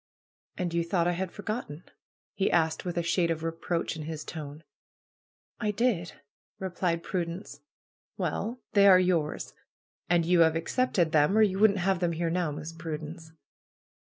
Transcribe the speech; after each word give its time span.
"And 0.57 0.73
you 0.73 0.83
thought 0.83 1.07
I 1.07 1.11
had 1.11 1.31
forgotten?" 1.31 1.83
he 2.33 2.49
asked, 2.49 2.85
with 2.85 2.97
a 2.97 3.03
shade 3.03 3.29
of 3.29 3.43
reproach 3.43 3.95
in 3.95 4.01
his 4.05 4.23
tone. 4.25 4.63
"I 5.59 5.69
did!" 5.69 6.13
replied 6.59 7.03
Prudence. 7.03 7.61
"Well, 8.17 8.59
they 8.73 8.87
are 8.87 8.99
yours. 8.99 9.53
And 10.09 10.25
you 10.25 10.39
have 10.39 10.55
accepted 10.55 11.11
them, 11.11 11.37
or 11.37 11.43
you 11.43 11.59
wouldn't 11.59 11.77
have 11.81 11.99
them 11.99 12.13
here 12.13 12.31
now. 12.31 12.49
Miss 12.49 12.73
Prudence." 12.73 13.31